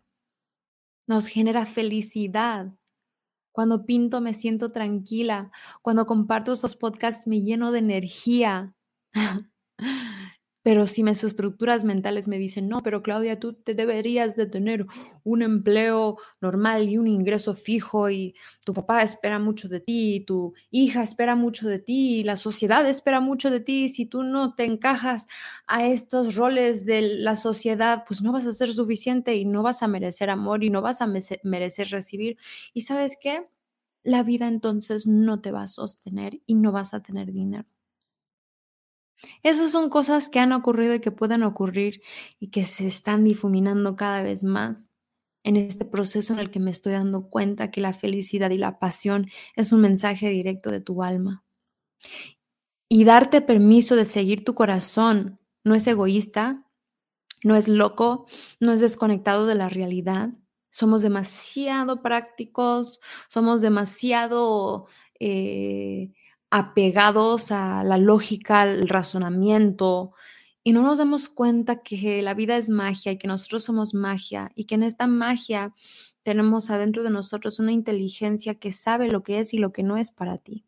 nos 1.08 1.28
genera 1.28 1.66
felicidad. 1.66 2.74
Cuando 3.52 3.86
pinto 3.86 4.22
me 4.22 4.34
siento 4.34 4.72
tranquila, 4.72 5.52
cuando 5.82 6.06
comparto 6.06 6.54
estos 6.54 6.76
podcasts 6.76 7.28
me 7.28 7.42
lleno 7.42 7.72
de 7.72 7.80
energía. 7.80 8.74
Pero 10.63 10.88
si 10.88 11.04
mis 11.04 11.24
estructuras 11.24 11.84
mentales 11.86 12.28
me 12.28 12.38
dicen, 12.38 12.68
no, 12.68 12.82
pero 12.84 13.01
Claudia, 13.01 13.39
tú 13.39 13.54
te 13.54 13.74
deberías 13.75 14.36
de 14.36 14.46
tener 14.46 14.86
un 15.24 15.42
empleo 15.42 16.18
normal 16.42 16.89
y 16.89 16.98
un 16.98 17.08
ingreso 17.08 17.56
fijo 17.56 18.10
y 18.10 18.36
tu 18.66 18.74
papá 18.74 19.01
espera 19.04 19.39
mucho 19.39 19.70
de 19.70 19.80
ti, 19.80 20.24
tu 20.28 20.54
hija 20.70 21.01
espera 21.04 21.36
mucho 21.36 21.68
de 21.68 21.80
ti, 21.80 22.24
la 22.24 22.36
sociedad 22.38 22.88
espera 22.88 23.22
mucho 23.22 23.50
de 23.51 23.62
ti, 23.62 23.89
si 23.89 24.06
tú 24.06 24.24
no 24.24 24.54
te 24.56 24.66
encajas 24.66 25.28
a 25.68 25.86
estos 25.88 26.36
roles 26.36 26.86
de 26.86 27.01
la 27.01 27.36
sociedad, 27.36 28.04
pues 28.08 28.22
no 28.22 28.32
vas 28.32 28.46
a 28.46 28.54
ser 28.54 28.74
suficiente 28.74 29.36
y 29.36 29.46
no 29.46 29.63
vas 29.63 29.82
a 29.84 29.88
merecer 29.88 30.30
amor 30.30 30.63
y 30.63 30.70
no 30.70 30.82
vas 30.82 31.01
a 31.01 31.08
merecer 31.44 31.88
recibir. 31.89 32.38
¿Y 32.74 32.82
sabes 32.82 33.18
qué? 33.22 33.48
La 34.04 34.24
vida 34.24 34.48
entonces 34.48 35.08
no 35.08 35.42
te 35.42 35.51
va 35.51 35.63
a 35.63 35.68
sostener 35.68 36.42
y 36.46 36.56
no 36.56 36.72
vas 36.74 36.94
a 36.94 37.01
tener 37.04 37.32
dinero. 37.32 37.68
Esas 39.44 39.72
son 39.72 39.90
cosas 39.90 40.30
que 40.30 40.40
han 40.40 40.52
ocurrido 40.52 40.96
y 40.96 41.00
que 41.00 41.12
pueden 41.12 41.44
ocurrir 41.44 42.02
y 42.40 42.50
que 42.50 42.66
se 42.66 42.88
están 42.88 43.24
difuminando 43.24 43.96
cada 43.96 44.24
vez 44.24 44.44
más 44.44 44.94
en 45.44 45.56
este 45.56 45.86
proceso 45.86 46.34
en 46.34 46.40
el 46.40 46.52
que 46.52 46.60
me 46.60 46.72
estoy 46.72 46.94
dando 46.94 47.30
cuenta 47.30 47.72
que 47.72 47.82
la 47.82 47.94
felicidad 47.94 48.52
y 48.52 48.58
la 48.58 48.80
pasión 48.80 49.28
es 49.56 49.72
un 49.72 49.82
mensaje 49.82 50.30
directo 50.30 50.72
de 50.72 50.82
tu 50.82 51.04
alma. 51.04 51.44
Y 52.90 53.04
darte 53.04 53.42
permiso 53.42 53.96
de 53.96 54.06
seguir 54.06 54.44
tu 54.44 54.56
corazón 54.56 55.40
no 55.64 55.76
es 55.76 55.86
egoísta, 55.88 56.66
no 57.44 57.56
es 57.56 57.68
loco, 57.68 58.26
no 58.60 58.72
es 58.72 58.82
desconectado 58.82 59.46
de 59.46 59.56
la 59.56 59.70
realidad. 59.70 60.30
Somos 60.72 61.02
demasiado 61.02 62.02
prácticos, 62.02 63.00
somos 63.28 63.62
demasiado 63.62 64.88
eh, 65.20 66.14
apegados 66.50 67.51
a 67.51 67.84
la 67.84 67.98
lógica, 67.98 68.62
al 68.62 68.88
razonamiento, 68.88 70.13
y 70.63 70.74
no 70.74 70.84
nos 70.84 70.98
damos 70.98 71.29
cuenta 71.29 71.82
que 71.82 72.22
la 72.22 72.34
vida 72.34 72.58
es 72.58 72.70
magia 72.70 73.12
y 73.12 73.18
que 73.18 73.27
nosotros 73.27 73.63
somos 73.63 73.94
magia 73.94 74.51
y 74.56 74.65
que 74.65 74.75
en 74.75 74.84
esta 74.84 75.08
magia 75.08 75.74
tenemos 76.24 76.70
adentro 76.70 77.03
de 77.03 77.10
nosotros 77.10 77.60
una 77.60 77.72
inteligencia 77.72 78.56
que 78.56 78.72
sabe 78.72 79.10
lo 79.10 79.24
que 79.24 79.39
es 79.39 79.53
y 79.53 79.58
lo 79.58 79.72
que 79.72 79.84
no 79.84 79.98
es 79.98 80.12
para 80.12 80.38
ti. 80.38 80.65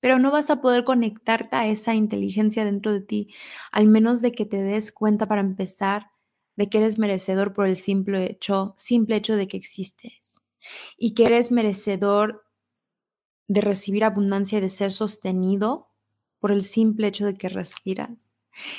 Pero 0.00 0.18
no 0.18 0.30
vas 0.30 0.50
a 0.50 0.60
poder 0.60 0.84
conectarte 0.84 1.56
a 1.56 1.66
esa 1.66 1.94
inteligencia 1.94 2.64
dentro 2.64 2.92
de 2.92 3.00
ti, 3.00 3.34
al 3.72 3.86
menos 3.86 4.20
de 4.22 4.32
que 4.32 4.44
te 4.44 4.62
des 4.62 4.92
cuenta 4.92 5.26
para 5.26 5.40
empezar 5.40 6.10
de 6.54 6.68
que 6.68 6.78
eres 6.78 6.98
merecedor 6.98 7.54
por 7.54 7.66
el 7.66 7.76
simple 7.76 8.30
hecho, 8.30 8.74
simple 8.76 9.16
hecho 9.16 9.36
de 9.36 9.48
que 9.48 9.56
existes 9.56 10.42
y 10.96 11.14
que 11.14 11.26
eres 11.26 11.50
merecedor 11.50 12.44
de 13.48 13.60
recibir 13.60 14.04
abundancia 14.04 14.58
y 14.58 14.60
de 14.60 14.70
ser 14.70 14.92
sostenido 14.92 15.88
por 16.38 16.52
el 16.52 16.62
simple 16.62 17.08
hecho 17.08 17.26
de 17.26 17.34
que 17.34 17.48
respiras. 17.48 18.36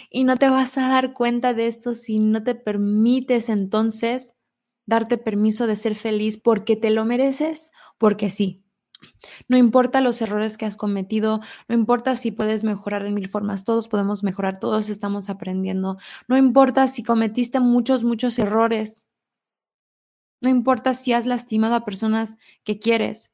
Y 0.10 0.24
no 0.24 0.38
te 0.38 0.50
vas 0.50 0.78
a 0.78 0.88
dar 0.88 1.14
cuenta 1.14 1.54
de 1.54 1.68
esto 1.68 1.96
si 1.96 2.20
no 2.20 2.44
te 2.44 2.56
permites 2.56 3.50
entonces 3.50 4.36
darte 4.86 5.18
permiso 5.18 5.68
de 5.68 5.76
ser 5.76 5.96
feliz 5.96 6.38
porque 6.38 6.76
te 6.76 6.90
lo 6.90 7.06
mereces, 7.06 7.72
porque 7.98 8.30
sí. 8.30 8.64
No 9.48 9.56
importa 9.58 10.02
los 10.02 10.22
errores 10.22 10.58
que 10.58 10.66
has 10.66 10.76
cometido, 10.76 11.40
no 11.70 11.76
importa 11.76 12.16
si 12.16 12.32
puedes 12.32 12.64
mejorar 12.64 13.06
en 13.06 13.14
mil 13.14 13.30
formas, 13.30 13.64
todos 13.64 13.88
podemos 13.88 14.24
mejorar, 14.24 14.60
todos 14.60 14.90
estamos 14.90 15.30
aprendiendo. 15.30 15.98
No 16.28 16.38
importa 16.38 16.88
si 16.88 17.04
cometiste 17.04 17.60
muchos, 17.60 18.04
muchos 18.04 18.38
errores. 18.40 19.08
No 20.42 20.50
importa 20.50 20.94
si 20.94 21.14
has 21.14 21.26
lastimado 21.26 21.76
a 21.76 21.86
personas 21.86 22.38
que 22.64 22.80
quieres. 22.80 23.32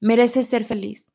Mereces 0.00 0.48
ser 0.48 0.64
feliz. 0.64 1.06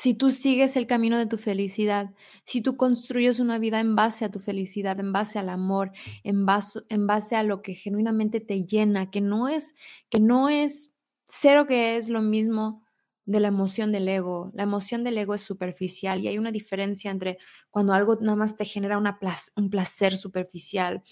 Si 0.00 0.14
tú 0.14 0.30
sigues 0.30 0.76
el 0.76 0.86
camino 0.86 1.18
de 1.18 1.26
tu 1.26 1.38
felicidad, 1.38 2.14
si 2.44 2.60
tú 2.60 2.76
construyes 2.76 3.40
una 3.40 3.58
vida 3.58 3.80
en 3.80 3.96
base 3.96 4.24
a 4.24 4.30
tu 4.30 4.38
felicidad, 4.38 5.00
en 5.00 5.12
base 5.12 5.40
al 5.40 5.48
amor, 5.48 5.90
en 6.22 6.46
base, 6.46 7.34
a 7.34 7.42
lo 7.42 7.62
que 7.62 7.74
genuinamente 7.74 8.38
te 8.38 8.64
llena, 8.64 9.10
que 9.10 9.20
no 9.20 9.48
es, 9.48 9.74
que 10.08 10.20
no 10.20 10.50
es 10.50 10.92
cero 11.26 11.66
que 11.66 11.96
es 11.96 12.10
lo 12.10 12.22
mismo 12.22 12.84
de 13.24 13.40
la 13.40 13.48
emoción 13.48 13.90
del 13.90 14.06
ego. 14.06 14.52
La 14.54 14.62
emoción 14.62 15.02
del 15.02 15.18
ego 15.18 15.34
es 15.34 15.42
superficial 15.42 16.20
y 16.20 16.28
hay 16.28 16.38
una 16.38 16.52
diferencia 16.52 17.10
entre 17.10 17.38
cuando 17.68 17.92
algo 17.92 18.16
nada 18.20 18.36
más 18.36 18.56
te 18.56 18.64
genera 18.64 18.98
un 18.98 19.70
placer 19.70 20.16
superficial, 20.16 21.02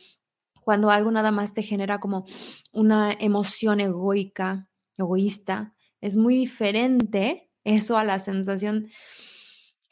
cuando 0.63 0.91
algo 0.91 1.11
nada 1.11 1.33
más 1.33 1.55
te 1.55 1.63
genera 1.63 2.01
como 2.01 2.25
una 2.73 3.13
emoción 3.13 3.81
egoica, 3.81 4.69
egoísta, 4.97 5.76
es 6.01 6.17
muy 6.17 6.37
diferente 6.37 7.51
eso 7.65 7.97
a 7.99 8.05
la 8.05 8.19
sensación 8.19 8.89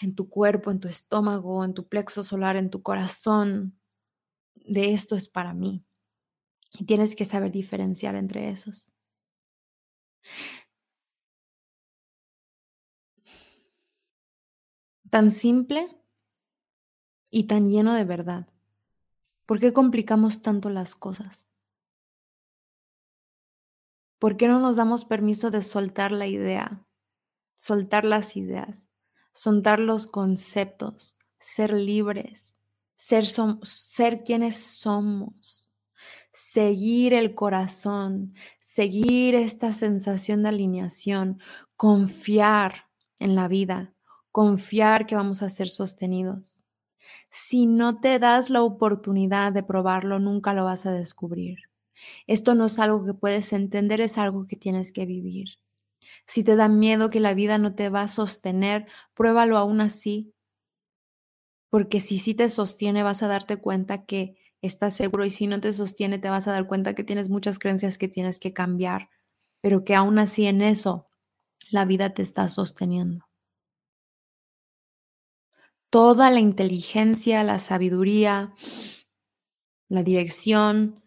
en 0.01 0.15
tu 0.15 0.29
cuerpo, 0.29 0.71
en 0.71 0.81
tu 0.81 0.89
estómago, 0.89 1.65
en 1.65 1.75
tu 1.75 1.89
plexo 1.89 2.23
solar, 2.23 2.57
en 2.57 2.71
tu 2.71 2.83
corazón, 2.83 3.79
de 4.55 4.93
esto 4.93 5.17
es 5.17 5.29
para 5.29 5.55
mí. 5.55 5.85
Y 6.79 6.85
tienes 6.87 7.15
que 7.15 7.25
saber 7.25 7.53
diferenciar 7.53 8.17
entre 8.17 8.51
esos. 8.51 8.93
Tan 15.11 15.31
simple 15.31 15.89
y 17.31 17.45
tan 17.45 17.69
lleno 17.69 17.95
de 17.95 18.05
verdad. 18.05 18.49
¿Por 19.47 19.61
qué 19.61 19.73
complicamos 19.73 20.43
tanto 20.43 20.71
las 20.71 20.95
cosas? 20.95 21.49
¿Por 24.25 24.39
qué 24.39 24.49
no 24.49 24.59
nos 24.59 24.77
damos 24.77 25.05
permiso 25.05 25.51
de 25.51 25.61
soltar 25.61 26.11
la 26.11 26.27
idea, 26.27 26.83
soltar 27.57 28.07
las 28.07 28.39
ideas, 28.39 28.89
soltar 29.35 29.79
los 29.79 30.07
conceptos, 30.07 31.19
ser 31.39 31.75
libres, 31.75 32.59
ser, 32.97 33.27
ser 33.27 34.25
quienes 34.25 34.57
somos, 34.57 35.71
seguir 36.33 37.13
el 37.13 37.35
corazón, 37.35 38.33
seguir 38.61 39.35
esta 39.35 39.73
sensación 39.73 40.43
de 40.43 40.49
alineación, 40.49 41.39
confiar 41.77 42.87
en 43.21 43.35
la 43.35 43.47
vida, 43.47 43.93
confiar 44.33 45.05
que 45.05 45.17
vamos 45.17 45.43
a 45.43 45.51
ser 45.51 45.69
sostenidos? 45.69 46.65
Si 47.29 47.67
no 47.67 48.01
te 48.01 48.19
das 48.19 48.49
la 48.49 48.63
oportunidad 48.63 49.53
de 49.53 49.63
probarlo, 49.63 50.19
nunca 50.19 50.55
lo 50.55 50.65
vas 50.65 50.87
a 50.87 50.93
descubrir. 50.93 51.74
Esto 52.27 52.55
no 52.55 52.67
es 52.67 52.79
algo 52.79 53.05
que 53.05 53.15
puedes 53.15 53.53
entender, 53.53 54.01
es 54.01 54.19
algo 54.19 54.47
que 54.47 54.57
tienes 54.57 54.93
que 54.93 55.07
vivir. 55.07 55.59
Si 56.27 56.45
te 56.45 56.57
da 56.57 56.69
miedo 56.69 57.11
que 57.11 57.21
la 57.21 57.35
vida 57.35 57.59
no 57.59 57.75
te 57.75 57.89
va 57.89 58.03
a 58.03 58.09
sostener, 58.09 58.87
pruébalo 59.15 59.59
aún 59.59 59.81
así, 59.81 60.35
porque 61.71 62.01
si 62.01 62.19
sí 62.19 62.35
te 62.35 62.51
sostiene 62.51 63.03
vas 63.03 63.23
a 63.23 63.29
darte 63.29 63.57
cuenta 63.57 64.05
que 64.05 64.37
estás 64.63 64.95
seguro 64.95 65.25
y 65.25 65.31
si 65.31 65.47
no 65.47 65.61
te 65.61 65.73
sostiene 65.73 66.19
te 66.19 66.31
vas 66.31 66.47
a 66.47 66.53
dar 66.53 66.67
cuenta 66.67 66.95
que 66.95 67.05
tienes 67.05 67.29
muchas 67.29 67.59
creencias 67.59 67.99
que 67.99 68.09
tienes 68.09 68.39
que 68.39 68.53
cambiar, 68.53 69.11
pero 69.61 69.85
que 69.85 69.95
aún 69.95 70.19
así 70.19 70.47
en 70.47 70.63
eso 70.63 71.09
la 71.71 71.85
vida 71.85 72.15
te 72.15 72.23
está 72.23 72.49
sosteniendo. 72.49 73.27
Toda 75.91 76.31
la 76.31 76.41
inteligencia, 76.41 77.45
la 77.45 77.59
sabiduría, 77.59 78.55
la 79.89 80.03
dirección, 80.03 81.04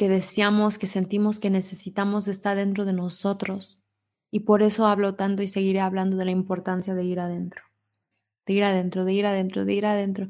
que 0.00 0.08
deseamos, 0.08 0.78
que 0.78 0.86
sentimos 0.86 1.40
que 1.40 1.50
necesitamos 1.50 2.26
está 2.26 2.54
dentro 2.54 2.86
de 2.86 2.94
nosotros. 2.94 3.82
Y 4.30 4.40
por 4.40 4.62
eso 4.62 4.86
hablo 4.86 5.14
tanto 5.14 5.42
y 5.42 5.46
seguiré 5.46 5.80
hablando 5.80 6.16
de 6.16 6.24
la 6.24 6.30
importancia 6.30 6.94
de 6.94 7.04
ir 7.04 7.20
adentro. 7.20 7.64
De 8.46 8.54
ir 8.54 8.64
adentro, 8.64 9.04
de 9.04 9.12
ir 9.12 9.26
adentro, 9.26 9.66
de 9.66 9.74
ir 9.74 9.84
adentro. 9.84 10.28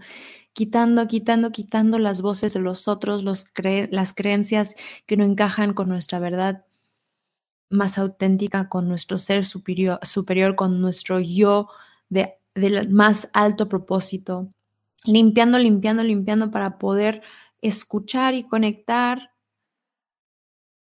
Quitando, 0.54 1.06
quitando, 1.06 1.52
quitando 1.52 2.00
las 2.00 2.20
voces 2.20 2.52
de 2.52 2.58
los 2.58 2.88
otros, 2.88 3.22
las 3.22 4.12
creencias 4.12 4.74
que 5.06 5.16
no 5.16 5.22
encajan 5.22 5.72
con 5.72 5.88
nuestra 5.88 6.18
verdad 6.18 6.64
más 7.68 7.96
auténtica, 7.96 8.68
con 8.68 8.88
nuestro 8.88 9.18
ser 9.18 9.44
superior, 9.44 10.00
superior 10.02 10.56
con 10.56 10.80
nuestro 10.80 11.20
yo 11.20 11.68
de, 12.08 12.34
del 12.56 12.90
más 12.90 13.30
alto 13.34 13.68
propósito. 13.68 14.52
Limpiando, 15.04 15.60
limpiando, 15.60 16.02
limpiando 16.02 16.50
para 16.50 16.76
poder 16.76 17.22
escuchar 17.62 18.34
y 18.34 18.42
conectar 18.42 19.29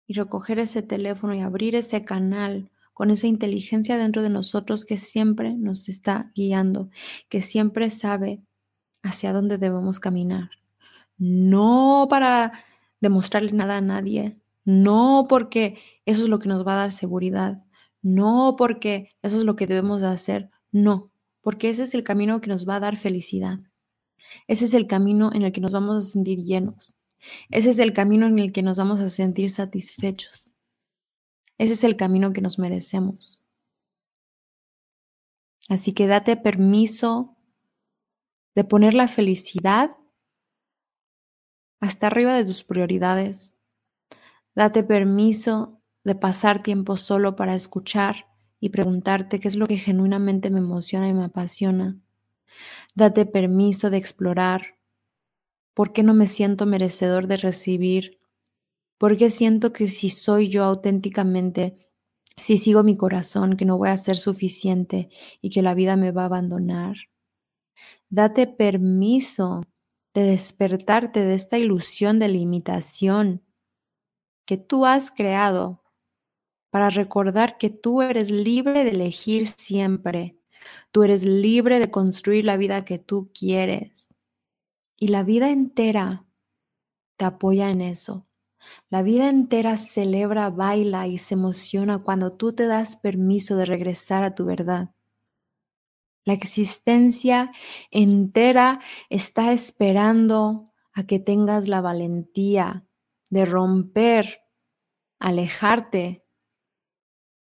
y 0.08 0.14
recoger 0.14 0.58
ese 0.58 0.82
teléfono 0.82 1.34
y 1.34 1.40
abrir 1.40 1.76
ese 1.76 2.04
canal 2.04 2.72
con 2.94 3.12
esa 3.12 3.28
inteligencia 3.28 3.96
dentro 3.96 4.22
de 4.22 4.30
nosotros 4.30 4.84
que 4.84 4.98
siempre 4.98 5.54
nos 5.54 5.88
está 5.88 6.32
guiando, 6.34 6.90
que 7.28 7.42
siempre 7.42 7.90
sabe 7.90 8.42
hacia 9.04 9.32
dónde 9.32 9.58
debemos 9.58 10.00
caminar. 10.00 10.50
No 11.18 12.08
para 12.10 12.64
demostrarle 13.00 13.52
nada 13.52 13.76
a 13.76 13.80
nadie, 13.82 14.36
no 14.64 15.26
porque 15.28 15.78
eso 16.06 16.24
es 16.24 16.28
lo 16.28 16.40
que 16.40 16.48
nos 16.48 16.66
va 16.66 16.72
a 16.72 16.78
dar 16.78 16.92
seguridad, 16.92 17.62
no 18.02 18.56
porque 18.56 19.10
eso 19.22 19.38
es 19.38 19.44
lo 19.44 19.54
que 19.56 19.66
debemos 19.66 20.00
de 20.00 20.08
hacer, 20.08 20.50
no, 20.72 21.12
porque 21.42 21.70
ese 21.70 21.84
es 21.84 21.94
el 21.94 22.02
camino 22.02 22.40
que 22.40 22.48
nos 22.48 22.68
va 22.68 22.76
a 22.76 22.80
dar 22.80 22.96
felicidad. 22.96 23.60
Ese 24.46 24.64
es 24.64 24.74
el 24.74 24.86
camino 24.86 25.30
en 25.32 25.42
el 25.42 25.52
que 25.52 25.60
nos 25.60 25.70
vamos 25.70 25.96
a 25.96 26.02
sentir 26.02 26.44
llenos. 26.44 26.97
Ese 27.50 27.70
es 27.70 27.78
el 27.78 27.92
camino 27.92 28.26
en 28.26 28.38
el 28.38 28.52
que 28.52 28.62
nos 28.62 28.78
vamos 28.78 29.00
a 29.00 29.10
sentir 29.10 29.50
satisfechos. 29.50 30.52
Ese 31.58 31.72
es 31.72 31.84
el 31.84 31.96
camino 31.96 32.32
que 32.32 32.40
nos 32.40 32.58
merecemos. 32.58 33.42
Así 35.68 35.92
que 35.92 36.06
date 36.06 36.36
permiso 36.36 37.36
de 38.54 38.64
poner 38.64 38.94
la 38.94 39.08
felicidad 39.08 39.90
hasta 41.80 42.06
arriba 42.06 42.34
de 42.34 42.44
tus 42.44 42.64
prioridades. 42.64 43.56
Date 44.54 44.82
permiso 44.82 45.80
de 46.04 46.14
pasar 46.14 46.62
tiempo 46.62 46.96
solo 46.96 47.36
para 47.36 47.54
escuchar 47.54 48.26
y 48.60 48.70
preguntarte 48.70 49.38
qué 49.38 49.48
es 49.48 49.56
lo 49.56 49.66
que 49.66 49.76
genuinamente 49.76 50.50
me 50.50 50.58
emociona 50.58 51.08
y 51.08 51.12
me 51.12 51.24
apasiona. 51.24 52.00
Date 52.94 53.26
permiso 53.26 53.90
de 53.90 53.98
explorar 53.98 54.77
por 55.78 55.92
qué 55.92 56.02
no 56.02 56.12
me 56.12 56.26
siento 56.26 56.66
merecedor 56.66 57.28
de 57.28 57.36
recibir 57.36 58.18
porque 58.98 59.30
siento 59.30 59.72
que 59.72 59.86
si 59.86 60.10
soy 60.10 60.48
yo 60.48 60.64
auténticamente, 60.64 61.78
si 62.36 62.58
sigo 62.58 62.82
mi 62.82 62.96
corazón, 62.96 63.56
que 63.56 63.64
no 63.64 63.78
voy 63.78 63.90
a 63.90 63.96
ser 63.96 64.16
suficiente 64.16 65.08
y 65.40 65.50
que 65.50 65.62
la 65.62 65.74
vida 65.74 65.94
me 65.94 66.10
va 66.10 66.22
a 66.22 66.24
abandonar. 66.24 66.96
Date 68.08 68.48
permiso 68.48 69.62
de 70.14 70.22
despertarte 70.22 71.20
de 71.20 71.36
esta 71.36 71.58
ilusión 71.58 72.18
de 72.18 72.26
limitación 72.26 73.44
que 74.46 74.56
tú 74.56 74.84
has 74.84 75.12
creado 75.12 75.84
para 76.70 76.90
recordar 76.90 77.56
que 77.56 77.70
tú 77.70 78.02
eres 78.02 78.32
libre 78.32 78.82
de 78.82 78.90
elegir 78.90 79.46
siempre. 79.46 80.40
Tú 80.90 81.04
eres 81.04 81.24
libre 81.24 81.78
de 81.78 81.88
construir 81.88 82.44
la 82.44 82.56
vida 82.56 82.84
que 82.84 82.98
tú 82.98 83.30
quieres. 83.32 84.17
Y 85.00 85.08
la 85.08 85.22
vida 85.22 85.50
entera 85.50 86.26
te 87.16 87.24
apoya 87.24 87.70
en 87.70 87.82
eso. 87.82 88.26
La 88.90 89.02
vida 89.02 89.28
entera 89.28 89.76
celebra, 89.78 90.50
baila 90.50 91.06
y 91.06 91.18
se 91.18 91.34
emociona 91.34 92.00
cuando 92.00 92.32
tú 92.32 92.52
te 92.52 92.66
das 92.66 92.96
permiso 92.96 93.54
de 93.54 93.64
regresar 93.64 94.24
a 94.24 94.34
tu 94.34 94.44
verdad. 94.44 94.90
La 96.24 96.32
existencia 96.32 97.52
entera 97.92 98.80
está 99.08 99.52
esperando 99.52 100.72
a 100.92 101.06
que 101.06 101.20
tengas 101.20 101.68
la 101.68 101.80
valentía 101.80 102.84
de 103.30 103.44
romper, 103.44 104.40
alejarte, 105.20 106.26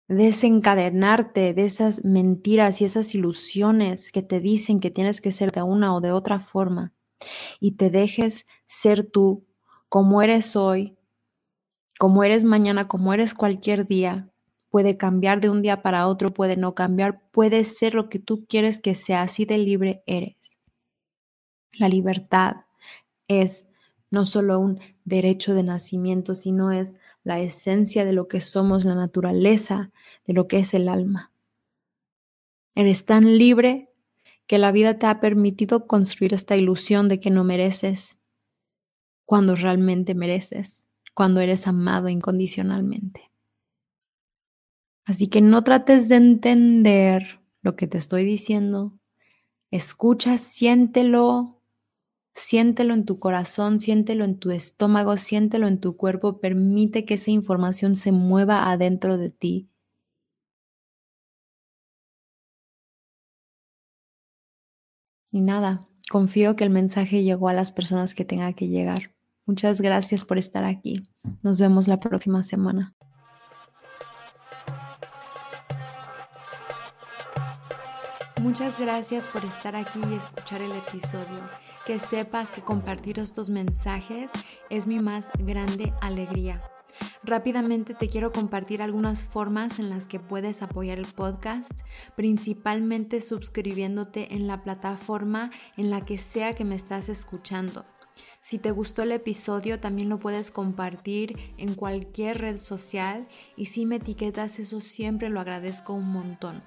desencadenarte 0.09 1.55
de 1.55 1.65
esas 1.65 2.05
mentiras 2.05 2.83
y 2.83 2.85
esas 2.85 3.15
ilusiones 3.15 4.13
que 4.13 4.23
te 4.23 4.41
dicen 4.41 4.79
que 4.79 4.91
tienes 4.91 5.23
que 5.23 5.33
ser 5.33 5.53
de 5.53 5.63
una 5.63 5.95
o 5.95 6.03
de 6.03 6.13
otra 6.13 6.39
forma 6.39 6.96
y 7.61 7.73
te 7.73 7.91
dejes 7.91 8.47
ser 8.67 9.05
tú 9.05 9.45
como 9.89 10.23
eres 10.23 10.57
hoy, 10.57 10.97
como 11.99 12.25
eres 12.25 12.45
mañana, 12.45 12.89
como 12.89 13.15
eres 13.15 13.35
cualquier 13.35 13.87
día, 13.87 14.31
puede 14.71 14.97
cambiar 14.97 15.41
de 15.41 15.49
un 15.49 15.63
día 15.63 15.83
para 15.83 16.07
otro, 16.07 16.35
puede 16.35 16.57
no 16.57 16.75
cambiar, 16.75 17.23
puede 17.31 17.65
ser 17.65 17.95
lo 17.95 18.09
que 18.09 18.19
tú 18.19 18.45
quieres 18.47 18.81
que 18.81 18.95
sea, 18.95 19.23
así 19.23 19.45
de 19.45 19.59
libre 19.59 20.03
eres. 20.07 20.59
La 21.73 21.89
libertad 21.89 22.57
es 23.29 23.67
no 24.11 24.25
solo 24.25 24.59
un 24.59 24.81
derecho 25.05 25.55
de 25.55 25.63
nacimiento, 25.63 26.35
sino 26.35 26.73
es 26.73 26.97
la 27.25 27.41
esencia 27.41 28.05
de 28.05 28.13
lo 28.13 28.29
que 28.29 28.41
somos, 28.41 28.85
la 28.85 28.95
naturaleza 28.95 29.91
de 30.27 30.33
lo 30.33 30.47
que 30.47 30.59
es 30.59 30.75
el 30.75 30.89
alma. 30.89 31.33
Eres 32.75 33.05
tan 33.05 33.39
libre 33.39 33.86
que 34.47 34.59
la 34.59 34.73
vida 34.73 34.99
te 34.99 35.07
ha 35.07 35.21
permitido 35.21 35.87
construir 35.87 36.35
esta 36.35 36.57
ilusión 36.57 37.09
de 37.09 37.21
que 37.21 37.31
no 37.31 37.45
mereces 37.45 38.19
cuando 39.25 39.57
realmente 39.57 40.15
mereces 40.15 40.87
cuando 41.17 41.41
eres 41.41 41.67
amado 41.67 42.11
incondicionalmente. 42.11 43.31
Así 45.07 45.29
que 45.29 45.41
no 45.41 45.65
trates 45.65 46.11
de 46.11 46.17
entender 46.17 47.41
lo 47.63 47.75
que 47.75 47.87
te 47.87 47.97
estoy 47.97 48.23
diciendo. 48.23 48.93
Escucha, 49.71 50.37
siéntelo, 50.37 51.63
siéntelo 52.35 52.93
en 52.93 53.07
tu 53.07 53.19
corazón, 53.19 53.81
siéntelo 53.81 54.27
en 54.27 54.39
tu 54.39 54.51
estómago, 54.51 55.17
siéntelo 55.17 55.69
en 55.69 55.81
tu 55.81 55.97
cuerpo. 55.97 56.39
Permite 56.39 57.07
que 57.07 57.15
esa 57.15 57.31
información 57.31 57.97
se 57.97 58.13
mueva 58.13 58.71
adentro 58.71 59.17
de 59.17 59.31
ti. 59.31 59.71
Y 65.33 65.41
nada, 65.41 65.85
confío 66.11 66.57
que 66.57 66.65
el 66.65 66.71
mensaje 66.71 67.23
llegó 67.23 67.49
a 67.49 67.55
las 67.55 67.73
personas 67.73 68.15
que 68.15 68.25
tenga 68.25 68.53
que 68.53 68.69
llegar. 68.69 69.15
Muchas 69.45 69.81
gracias 69.81 70.25
por 70.25 70.39
estar 70.39 70.65
aquí. 70.65 71.09
Nos 71.43 71.61
vemos 71.61 71.89
la 71.89 71.99
próxima 71.99 72.43
semana. 72.43 72.95
Muchas 78.41 78.79
gracias 78.79 79.27
por 79.29 79.45
estar 79.45 79.77
aquí 79.77 80.01
y 80.11 80.15
escuchar 80.15 80.63
el 80.63 80.73
episodio. 80.73 81.49
Que 81.85 81.99
sepas 81.99 82.51
que 82.51 82.63
compartir 82.63 83.19
estos 83.19 83.51
mensajes 83.51 84.31
es 84.71 84.87
mi 84.87 85.01
más 85.01 85.31
grande 85.39 85.93
alegría. 86.01 86.63
Rápidamente 87.27 87.93
te 87.93 88.09
quiero 88.09 88.31
compartir 88.31 88.81
algunas 88.81 89.25
formas 89.25 89.81
en 89.81 89.91
las 89.91 90.07
que 90.07 90.21
puedes 90.21 90.63
apoyar 90.63 91.01
el 91.01 91.07
podcast, 91.07 91.73
principalmente 92.15 93.21
suscribiéndote 93.21 94.33
en 94.37 94.47
la 94.47 94.63
plataforma 94.63 95.51
en 95.77 95.91
la 95.91 96.05
que 96.05 96.19
sea 96.19 96.55
que 96.55 96.65
me 96.65 96.77
estás 96.77 97.09
escuchando. 97.09 97.85
Si 98.41 98.59
te 98.61 98.71
gustó 98.71 99.03
el 99.03 99.11
episodio, 99.11 99.81
también 99.81 100.09
lo 100.09 100.21
puedes 100.21 100.53
compartir 100.53 101.37
en 101.59 101.75
cualquier 101.75 102.39
red 102.39 102.59
social 102.59 103.27
y 103.57 103.67
si 103.67 103.87
me 103.87 103.97
etiquetas, 103.97 104.61
eso 104.61 104.81
siempre 104.81 105.29
lo 105.29 105.41
agradezco 105.41 105.95
un 105.95 106.09
montón. 106.13 106.63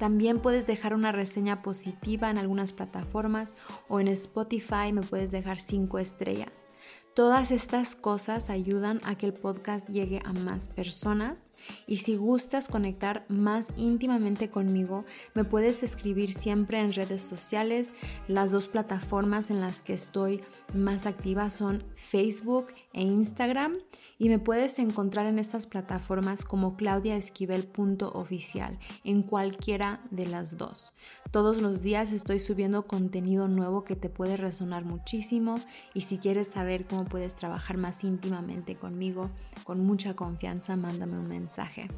También 0.00 0.40
puedes 0.40 0.66
dejar 0.66 0.92
una 0.92 1.12
reseña 1.12 1.62
positiva 1.62 2.30
en 2.30 2.38
algunas 2.38 2.72
plataformas 2.72 3.54
o 3.86 4.00
en 4.00 4.08
Spotify 4.08 4.92
me 4.92 5.02
puedes 5.02 5.30
dejar 5.30 5.60
5 5.60 6.00
estrellas. 6.00 6.72
Todas 7.14 7.52
estas 7.52 7.94
cosas 7.94 8.50
ayudan 8.50 9.00
a 9.04 9.16
que 9.16 9.26
el 9.26 9.34
podcast 9.34 9.88
llegue 9.88 10.20
a 10.24 10.32
más 10.32 10.66
personas 10.66 11.52
y 11.86 11.98
si 11.98 12.16
gustas 12.16 12.66
conectar 12.66 13.24
más 13.28 13.72
íntimamente 13.76 14.50
conmigo, 14.50 15.04
me 15.32 15.44
puedes 15.44 15.84
escribir 15.84 16.34
siempre 16.34 16.80
en 16.80 16.92
redes 16.92 17.22
sociales. 17.22 17.94
Las 18.26 18.50
dos 18.50 18.66
plataformas 18.66 19.50
en 19.50 19.60
las 19.60 19.80
que 19.80 19.92
estoy 19.92 20.42
más 20.74 21.06
activa 21.06 21.50
son 21.50 21.84
Facebook 21.94 22.74
e 22.92 23.02
Instagram 23.02 23.78
y 24.24 24.30
me 24.30 24.38
puedes 24.38 24.78
encontrar 24.78 25.26
en 25.26 25.38
estas 25.38 25.66
plataformas 25.66 26.46
como 26.46 26.78
claudiaesquivel.oficial, 26.78 28.78
en 29.04 29.22
cualquiera 29.22 30.00
de 30.10 30.26
las 30.26 30.56
dos. 30.56 30.94
Todos 31.30 31.60
los 31.60 31.82
días 31.82 32.10
estoy 32.10 32.40
subiendo 32.40 32.86
contenido 32.86 33.48
nuevo 33.48 33.84
que 33.84 33.96
te 33.96 34.08
puede 34.08 34.38
resonar 34.38 34.86
muchísimo 34.86 35.56
y 35.92 36.00
si 36.00 36.16
quieres 36.16 36.48
saber 36.48 36.86
cómo 36.86 37.04
puedes 37.04 37.36
trabajar 37.36 37.76
más 37.76 38.02
íntimamente 38.02 38.76
conmigo, 38.76 39.28
con 39.62 39.84
mucha 39.84 40.16
confianza, 40.16 40.74
mándame 40.74 41.18
un 41.18 41.28
mensaje. 41.28 41.88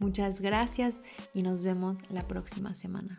Muchas 0.00 0.40
gracias 0.40 1.04
y 1.34 1.42
nos 1.42 1.62
vemos 1.62 2.02
la 2.10 2.26
próxima 2.26 2.74
semana. 2.74 3.16